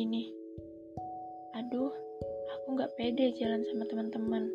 gini. 0.00 0.32
Aduh, 1.60 1.92
aku 2.56 2.66
nggak 2.72 2.96
pede 2.96 3.36
jalan 3.36 3.60
sama 3.68 3.84
teman-teman. 3.84 4.48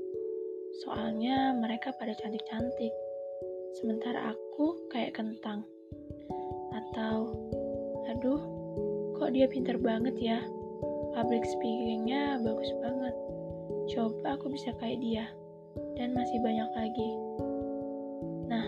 Soalnya 0.82 1.54
mereka 1.54 1.94
pada 2.02 2.18
cantik-cantik. 2.18 2.90
Sementara 3.78 4.34
aku 4.34 4.90
kayak 4.90 5.14
kentang. 5.14 5.62
Atau, 6.74 7.30
aduh, 8.10 8.42
kok 9.22 9.38
dia 9.38 9.46
pinter 9.46 9.78
banget 9.78 10.18
ya? 10.18 10.42
Public 11.14 11.46
speakingnya 11.46 12.42
bagus 12.42 12.74
banget. 12.82 13.14
Coba 13.94 14.42
aku 14.42 14.50
bisa 14.50 14.74
kayak 14.82 14.98
dia. 14.98 15.30
Dan 15.94 16.18
masih 16.18 16.42
banyak 16.42 16.70
lagi. 16.74 17.10
Nah, 18.50 18.66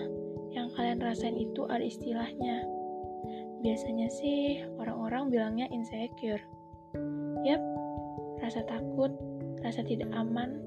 yang 0.54 0.70
kalian 0.78 1.02
rasain 1.02 1.41
itu 1.41 1.66
ada 1.66 1.82
istilahnya. 1.82 2.70
Biasanya 3.66 4.14
sih 4.14 4.62
orang-orang 4.78 5.34
bilangnya 5.34 5.66
insecure. 5.73 6.40
Yap, 7.48 7.64
rasa 8.44 8.60
takut, 8.68 9.16
rasa 9.64 9.80
tidak 9.88 10.12
aman 10.12 10.60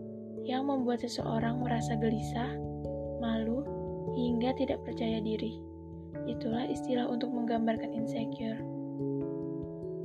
yang 0.49 0.65
membuat 0.65 1.05
seseorang 1.05 1.61
merasa 1.61 1.93
gelisah, 1.93 2.57
malu, 3.21 3.61
hingga 4.17 4.57
tidak 4.57 4.81
percaya 4.89 5.21
diri. 5.21 5.61
Itulah 6.25 6.65
istilah 6.65 7.05
untuk 7.05 7.37
menggambarkan 7.37 7.93
insecure. 7.93 8.57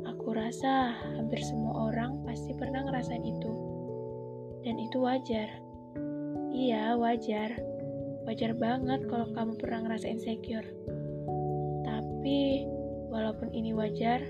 Aku 0.04 0.36
rasa 0.36 1.00
hampir 1.16 1.40
semua 1.48 1.96
orang 1.96 2.20
pasti 2.28 2.52
pernah 2.52 2.84
ngerasain 2.84 3.24
itu. 3.24 3.52
Dan 4.68 4.76
itu 4.76 5.00
wajar. 5.00 5.48
Iya, 6.52 7.00
wajar. 7.00 7.56
Wajar 8.28 8.52
banget 8.52 9.08
kalau 9.08 9.32
kamu 9.32 9.56
pernah 9.56 9.88
ngerasa 9.88 10.12
insecure. 10.12 10.68
Tapi, 11.88 12.68
walaupun 13.08 13.54
ini 13.56 13.72
wajar, 13.72 14.28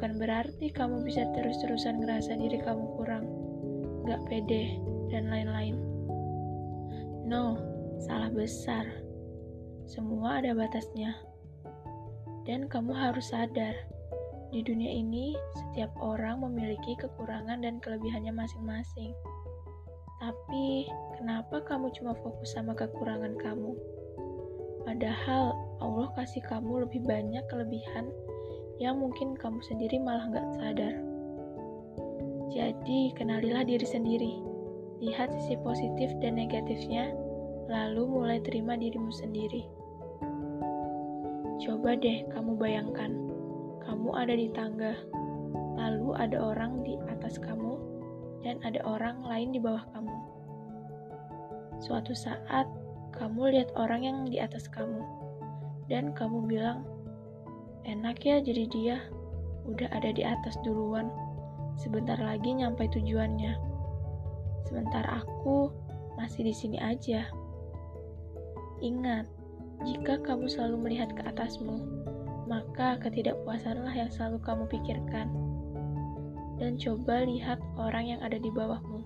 bukan 0.00 0.16
berarti 0.16 0.72
kamu 0.72 1.04
bisa 1.04 1.28
terus-terusan 1.36 2.00
ngerasa 2.00 2.32
diri 2.40 2.56
kamu 2.64 2.88
kurang, 2.96 3.28
gak 4.08 4.24
pede, 4.32 4.80
dan 5.12 5.28
lain-lain. 5.28 5.76
No, 7.28 7.60
salah 8.00 8.32
besar. 8.32 8.88
Semua 9.84 10.40
ada 10.40 10.56
batasnya. 10.56 11.12
Dan 12.48 12.64
kamu 12.64 12.96
harus 12.96 13.28
sadar, 13.28 13.76
di 14.48 14.64
dunia 14.64 14.88
ini 14.88 15.36
setiap 15.52 15.92
orang 16.00 16.48
memiliki 16.48 16.96
kekurangan 16.96 17.60
dan 17.60 17.76
kelebihannya 17.84 18.32
masing-masing. 18.32 19.12
Tapi, 20.16 20.88
kenapa 21.20 21.60
kamu 21.68 21.92
cuma 22.00 22.16
fokus 22.24 22.56
sama 22.56 22.72
kekurangan 22.72 23.36
kamu? 23.36 23.76
Padahal 24.88 25.52
Allah 25.84 26.08
kasih 26.16 26.40
kamu 26.48 26.88
lebih 26.88 27.04
banyak 27.04 27.44
kelebihan 27.52 28.08
yang 28.80 28.96
mungkin 28.96 29.36
kamu 29.36 29.60
sendiri 29.60 30.00
malah 30.00 30.24
nggak 30.32 30.48
sadar. 30.56 30.94
Jadi, 32.50 33.12
kenalilah 33.14 33.62
diri 33.62 33.84
sendiri. 33.86 34.32
Lihat 35.04 35.30
sisi 35.36 35.54
positif 35.60 36.10
dan 36.18 36.40
negatifnya, 36.40 37.12
lalu 37.70 38.08
mulai 38.08 38.42
terima 38.42 38.74
dirimu 38.74 39.12
sendiri. 39.14 39.68
Coba 41.60 41.94
deh 41.94 42.24
kamu 42.32 42.56
bayangkan, 42.56 43.12
kamu 43.84 44.08
ada 44.16 44.34
di 44.34 44.48
tangga, 44.50 44.96
lalu 45.76 46.16
ada 46.16 46.40
orang 46.40 46.82
di 46.82 46.96
atas 47.06 47.38
kamu, 47.38 47.76
dan 48.42 48.58
ada 48.64 48.80
orang 48.82 49.20
lain 49.22 49.54
di 49.54 49.60
bawah 49.62 49.84
kamu. 49.92 50.16
Suatu 51.84 52.16
saat, 52.16 52.66
kamu 53.12 53.54
lihat 53.54 53.70
orang 53.76 54.02
yang 54.02 54.18
di 54.26 54.40
atas 54.40 54.66
kamu, 54.66 55.04
dan 55.86 56.10
kamu 56.16 56.48
bilang, 56.48 56.82
Enak 57.88 58.20
ya 58.20 58.44
jadi 58.44 58.64
dia, 58.68 58.96
udah 59.64 59.88
ada 59.92 60.12
di 60.12 60.20
atas 60.20 60.60
duluan. 60.60 61.08
Sebentar 61.80 62.20
lagi 62.20 62.52
nyampe 62.52 62.84
tujuannya. 62.92 63.56
Sementara 64.68 65.24
aku 65.24 65.72
masih 66.20 66.44
di 66.44 66.54
sini 66.54 66.76
aja. 66.76 67.24
Ingat, 68.84 69.24
jika 69.88 70.20
kamu 70.20 70.44
selalu 70.44 70.76
melihat 70.88 71.08
ke 71.16 71.24
atasmu, 71.24 71.80
maka 72.44 73.00
ketidakpuasanlah 73.00 73.96
yang 73.96 74.12
selalu 74.12 74.36
kamu 74.44 74.64
pikirkan. 74.68 75.32
Dan 76.60 76.76
coba 76.76 77.24
lihat 77.24 77.56
orang 77.80 78.12
yang 78.12 78.20
ada 78.20 78.36
di 78.36 78.52
bawahmu. 78.52 79.00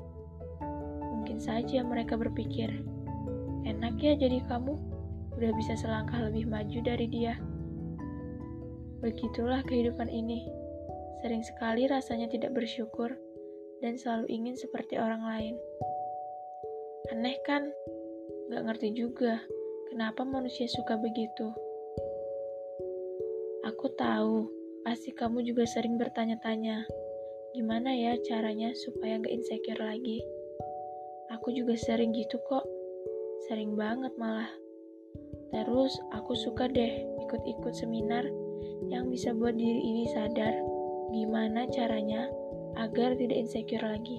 Mungkin 1.15 1.38
saja 1.38 1.87
mereka 1.87 2.19
berpikir, 2.19 2.75
enak 3.62 3.94
ya 4.03 4.19
jadi 4.19 4.43
kamu, 4.50 4.75
udah 5.38 5.50
bisa 5.54 5.78
selangkah 5.78 6.19
lebih 6.27 6.50
maju 6.50 6.78
dari 6.82 7.06
dia. 7.06 7.38
Begitulah 9.00 9.65
kehidupan 9.66 10.06
ini. 10.12 10.44
Sering 11.25 11.41
sekali 11.41 11.88
rasanya 11.88 12.28
tidak 12.28 12.53
bersyukur 12.53 13.16
dan 13.81 13.97
selalu 13.97 14.28
ingin 14.28 14.55
seperti 14.55 15.00
orang 15.00 15.25
lain. 15.25 15.55
Aneh 17.10 17.41
kan? 17.49 17.72
Gak 18.53 18.62
ngerti 18.69 18.93
juga 18.93 19.41
kenapa 19.88 20.22
manusia 20.22 20.69
suka 20.69 21.00
begitu. 21.00 21.49
Aku 23.65 23.88
tahu, 23.97 24.44
pasti 24.84 25.16
kamu 25.16 25.41
juga 25.49 25.65
sering 25.65 25.97
bertanya-tanya, 25.97 26.84
gimana 27.56 27.97
ya 27.97 28.21
caranya 28.21 28.77
supaya 28.77 29.16
gak 29.16 29.33
insecure 29.33 29.81
lagi? 29.81 30.21
Aku 31.33 31.56
juga 31.56 31.72
sering 31.81 32.12
gitu 32.12 32.37
kok, 32.44 32.69
sering 33.49 33.72
banget 33.72 34.12
malah. 34.21 34.53
Terus 35.49 35.97
aku 36.12 36.37
suka 36.37 36.69
deh 36.69 36.93
ikut-ikut 37.25 37.72
seminar 37.72 38.28
yang 38.88 39.08
bisa 39.08 39.32
buat 39.34 39.56
diri 39.56 39.80
ini 39.80 40.04
sadar 40.12 40.54
gimana 41.14 41.69
caranya 41.70 42.26
agar 42.75 43.14
tidak 43.14 43.38
insecure 43.38 43.82
lagi. 43.82 44.19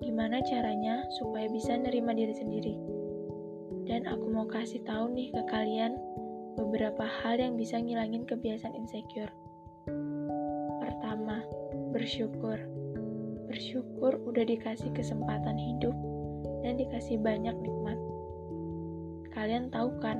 Gimana 0.00 0.44
caranya 0.44 1.04
supaya 1.16 1.48
bisa 1.48 1.76
nerima 1.76 2.12
diri 2.12 2.32
sendiri. 2.36 2.74
Dan 3.86 4.04
aku 4.08 4.28
mau 4.28 4.44
kasih 4.48 4.82
tahu 4.84 5.12
nih 5.14 5.32
ke 5.32 5.42
kalian 5.48 5.96
beberapa 6.56 7.04
hal 7.04 7.40
yang 7.40 7.54
bisa 7.54 7.76
ngilangin 7.80 8.24
kebiasaan 8.24 8.76
insecure. 8.76 9.30
Pertama, 10.80 11.44
bersyukur. 11.92 12.60
Bersyukur 13.46 14.20
udah 14.26 14.44
dikasih 14.44 14.90
kesempatan 14.92 15.56
hidup 15.56 15.94
dan 16.64 16.76
dikasih 16.80 17.20
banyak 17.20 17.54
nikmat. 17.60 17.96
Kalian 19.32 19.68
tahu 19.68 19.92
kan, 20.00 20.18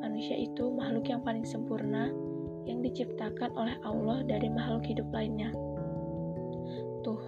manusia 0.00 0.36
itu 0.36 0.68
makhluk 0.70 1.08
yang 1.08 1.20
paling 1.24 1.44
sempurna 1.44 2.12
yang 2.68 2.84
diciptakan 2.84 3.52
oleh 3.56 3.76
Allah 3.86 4.24
dari 4.24 4.48
makhluk 4.52 4.84
hidup 4.84 5.08
lainnya. 5.12 5.52
Tuh, 7.00 7.20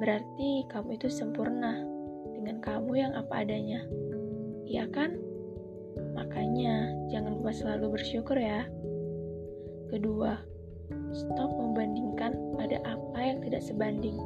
berarti 0.00 0.64
kamu 0.72 0.96
itu 0.96 1.08
sempurna 1.12 1.80
dengan 2.36 2.60
kamu 2.64 2.92
yang 2.96 3.12
apa 3.12 3.44
adanya. 3.44 3.84
Iya 4.64 4.88
kan? 4.88 5.18
Makanya, 6.16 6.94
jangan 7.12 7.36
lupa 7.36 7.52
selalu 7.52 8.00
bersyukur 8.00 8.38
ya. 8.38 8.64
Kedua, 9.90 10.38
stop 11.12 11.50
membandingkan 11.50 12.32
pada 12.56 12.78
apa 12.86 13.18
yang 13.20 13.38
tidak 13.44 13.60
sebanding. 13.60 14.16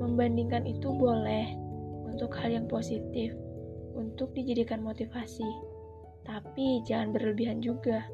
Membandingkan 0.00 0.64
itu 0.64 0.88
boleh 0.90 1.46
untuk 2.08 2.32
hal 2.40 2.48
yang 2.48 2.66
positif, 2.66 3.36
untuk 3.92 4.32
dijadikan 4.32 4.80
motivasi, 4.80 5.46
tapi 6.24 6.80
jangan 6.88 7.12
berlebihan 7.12 7.60
juga 7.60 8.08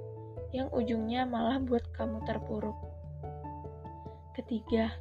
yang 0.52 0.68
ujungnya 0.70 1.24
malah 1.24 1.56
buat 1.58 1.82
kamu 1.96 2.24
terpuruk. 2.28 2.76
Ketiga, 4.36 4.92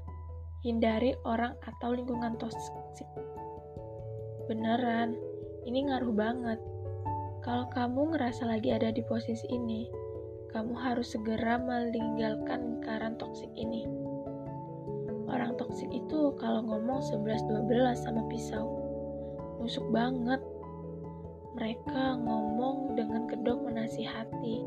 hindari 0.64 1.16
orang 1.28 1.60
atau 1.64 1.92
lingkungan 1.92 2.40
toksik. 2.40 3.08
Beneran, 4.48 5.16
ini 5.68 5.88
ngaruh 5.88 6.16
banget. 6.16 6.60
Kalau 7.44 7.68
kamu 7.72 8.16
ngerasa 8.16 8.48
lagi 8.48 8.72
ada 8.72 8.92
di 8.92 9.04
posisi 9.04 9.48
ini, 9.52 9.88
kamu 10.52 10.76
harus 10.76 11.16
segera 11.16 11.60
meninggalkan 11.60 12.80
lingkaran 12.80 13.16
toksik 13.16 13.50
ini. 13.56 13.88
Orang 15.32 15.56
toksik 15.56 15.88
itu 15.96 16.36
kalau 16.36 16.60
ngomong 16.68 17.00
11-12 17.00 17.72
sama 17.96 18.22
pisau, 18.28 18.68
nusuk 19.64 19.88
banget. 19.96 20.44
Mereka 21.56 22.20
ngomong 22.20 22.96
dengan 22.96 23.28
kedok 23.28 23.64
menasihati, 23.64 24.64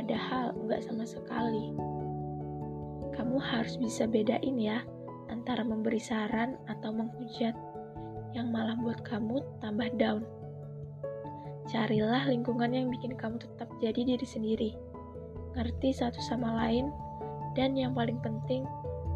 padahal 0.00 0.56
enggak 0.56 0.80
sama 0.80 1.04
sekali. 1.04 1.76
Kamu 3.12 3.36
harus 3.36 3.76
bisa 3.76 4.08
bedain 4.08 4.56
ya 4.56 4.80
antara 5.28 5.60
memberi 5.60 6.00
saran 6.00 6.56
atau 6.72 6.88
menghujat 6.88 7.52
yang 8.32 8.48
malah 8.48 8.80
buat 8.80 9.04
kamu 9.04 9.44
tambah 9.60 9.92
down. 10.00 10.24
Carilah 11.68 12.24
lingkungan 12.32 12.72
yang 12.72 12.88
bikin 12.88 13.12
kamu 13.12 13.44
tetap 13.44 13.68
jadi 13.84 14.16
diri 14.16 14.24
sendiri, 14.24 14.70
ngerti 15.52 15.92
satu 15.92 16.16
sama 16.24 16.48
lain, 16.64 16.88
dan 17.52 17.76
yang 17.76 17.92
paling 17.92 18.16
penting, 18.24 18.64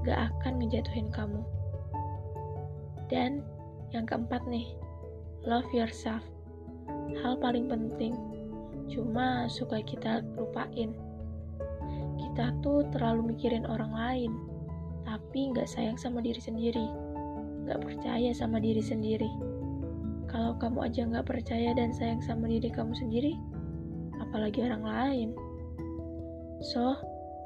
gak 0.04 0.28
akan 0.36 0.60
ngejatuhin 0.60 1.08
kamu. 1.08 1.40
Dan 3.08 3.40
yang 3.88 4.04
keempat 4.04 4.44
nih, 4.52 4.76
love 5.48 5.66
yourself. 5.72 6.22
Hal 7.25 7.40
paling 7.40 7.72
penting, 7.72 8.12
Cuma 8.90 9.48
suka 9.48 9.81
kita 9.81 10.20
lupain. 10.36 10.92
Kita 12.20 12.50
tuh 12.60 12.86
terlalu 12.90 13.34
mikirin 13.34 13.64
orang 13.64 13.92
lain, 13.94 14.32
tapi 15.06 15.54
nggak 15.54 15.69
sayang 15.70 15.94
sama 15.94 16.19
diri 16.19 16.40
sendiri, 16.40 16.86
nggak 17.69 17.81
percaya 17.81 18.31
sama 18.34 18.58
diri 18.58 18.82
sendiri. 18.82 19.31
Kalau 20.26 20.58
kamu 20.58 20.90
aja 20.90 21.06
nggak 21.06 21.31
percaya 21.31 21.70
dan 21.78 21.94
sayang 21.94 22.19
sama 22.19 22.50
diri 22.50 22.66
kamu 22.66 22.90
sendiri, 22.98 23.38
apalagi 24.19 24.66
orang 24.66 24.82
lain. 24.82 25.28
So, 26.75 26.98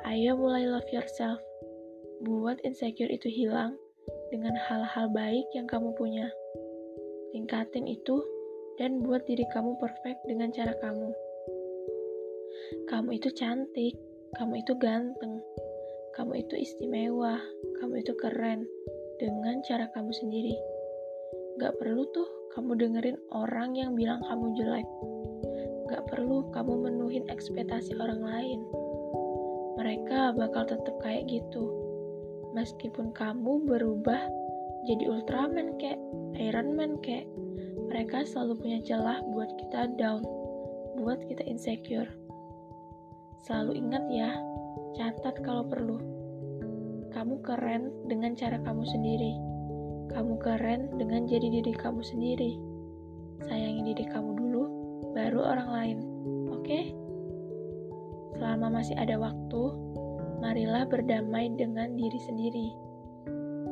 ayo 0.09 0.41
mulai 0.41 0.65
love 0.65 0.89
yourself. 0.89 1.37
Buat 2.25 2.65
insecure 2.65 3.13
itu 3.13 3.29
hilang 3.29 3.77
dengan 4.33 4.57
hal-hal 4.57 5.13
baik 5.13 5.47
yang 5.53 5.69
kamu 5.69 5.93
punya. 6.01 6.33
Tingkatin 7.37 7.85
itu 7.85 8.25
dan 8.81 9.05
buat 9.05 9.27
diri 9.29 9.45
kamu 9.53 9.77
perfect 9.77 10.25
dengan 10.25 10.49
cara 10.55 10.73
kamu. 10.81 11.28
Kamu 12.89 13.17
itu 13.17 13.33
cantik, 13.33 13.95
kamu 14.37 14.61
itu 14.61 14.73
ganteng, 14.77 15.41
kamu 16.19 16.43
itu 16.43 16.55
istimewa, 16.59 17.39
kamu 17.79 18.03
itu 18.03 18.13
keren 18.19 18.67
dengan 19.23 19.63
cara 19.65 19.87
kamu 19.95 20.11
sendiri. 20.11 20.59
Gak 21.63 21.79
perlu 21.79 22.03
tuh 22.11 22.29
kamu 22.59 22.75
dengerin 22.75 23.19
orang 23.31 23.79
yang 23.79 23.95
bilang 23.95 24.19
kamu 24.27 24.51
jelek. 24.59 24.89
Gak 25.89 26.05
perlu 26.11 26.51
kamu 26.51 26.91
menuhin 26.91 27.25
ekspektasi 27.31 27.95
orang 27.97 28.21
lain. 28.21 28.61
Mereka 29.79 30.35
bakal 30.35 30.67
tetap 30.67 30.99
kayak 31.01 31.31
gitu. 31.31 31.71
Meskipun 32.53 33.15
kamu 33.15 33.63
berubah 33.63 34.27
jadi 34.91 35.05
Ultraman 35.07 35.79
kayak 35.79 36.03
Iron 36.39 36.75
Man 36.75 36.99
kayak 37.03 37.31
mereka 37.89 38.27
selalu 38.27 38.59
punya 38.59 38.79
celah 38.85 39.23
buat 39.33 39.51
kita 39.55 39.95
down, 39.97 40.23
buat 40.99 41.23
kita 41.31 41.47
insecure. 41.47 42.11
Selalu 43.47 43.79
ingat 43.79 44.05
ya, 44.11 44.31
catat 44.99 45.39
kalau 45.47 45.63
perlu. 45.67 45.99
Kamu 47.15 47.41
keren 47.43 47.91
dengan 48.11 48.35
cara 48.35 48.59
kamu 48.63 48.83
sendiri. 48.87 49.33
Kamu 50.11 50.41
keren 50.41 50.99
dengan 50.99 51.29
jadi 51.29 51.49
diri 51.61 51.73
kamu 51.77 52.01
sendiri. 52.03 52.59
Sayangi 53.47 53.95
diri 53.95 54.05
kamu 54.11 54.31
dulu, 54.35 54.65
baru 55.15 55.41
orang 55.45 55.71
lain. 55.71 55.99
Oke? 56.51 56.63
Okay? 56.65 56.85
Selama 58.39 58.81
masih 58.81 58.95
ada 58.99 59.19
waktu, 59.19 59.63
marilah 60.39 60.87
berdamai 60.87 61.51
dengan 61.59 61.95
diri 61.99 62.21
sendiri. 62.23 62.69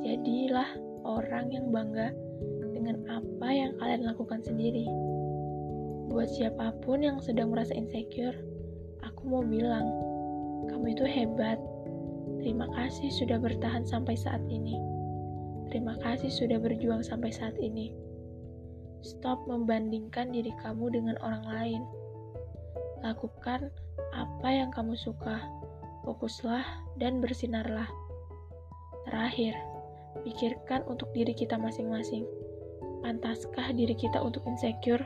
Jadilah 0.02 0.70
orang 1.06 1.50
yang 1.54 1.70
bangga 1.70 2.10
dengan 2.74 3.02
apa 3.10 3.48
yang 3.50 3.72
kalian 3.78 4.02
lakukan 4.06 4.42
sendiri. 4.42 4.86
Buat 6.10 6.30
siapa 6.30 6.74
pun 6.82 7.02
yang 7.02 7.18
sedang 7.18 7.50
merasa 7.50 7.74
insecure, 7.74 8.34
aku 9.04 9.22
mau 9.28 9.42
bilang, 9.44 9.88
kamu 10.70 10.96
itu 10.96 11.04
hebat. 11.04 11.58
Terima 12.40 12.68
kasih 12.72 13.10
sudah 13.10 13.40
bertahan 13.42 13.82
sampai 13.82 14.14
saat 14.14 14.40
ini. 14.46 14.78
Terima 15.72 15.98
kasih 15.98 16.30
sudah 16.30 16.62
berjuang 16.62 17.02
sampai 17.02 17.34
saat 17.34 17.58
ini. 17.58 17.90
Stop 19.02 19.44
membandingkan 19.50 20.30
diri 20.30 20.54
kamu 20.62 20.94
dengan 20.94 21.16
orang 21.22 21.44
lain. 21.46 21.82
Lakukan 23.02 23.70
apa 24.14 24.48
yang 24.48 24.70
kamu 24.70 24.94
suka. 24.94 25.42
Fokuslah 26.06 26.62
dan 27.02 27.18
bersinarlah. 27.18 27.90
Terakhir, 29.10 29.58
pikirkan 30.22 30.86
untuk 30.86 31.10
diri 31.14 31.34
kita 31.34 31.58
masing-masing. 31.58 32.26
Pantaskah 33.02 33.74
diri 33.74 33.94
kita 33.94 34.22
untuk 34.22 34.46
insecure? 34.46 35.02